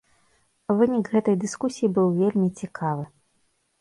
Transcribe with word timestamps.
Вынік 0.79 1.11
гэтай 1.15 1.37
дыскусіі 1.45 1.91
быў 1.99 2.07
вельмі 2.23 2.49
цікавы. 2.63 3.05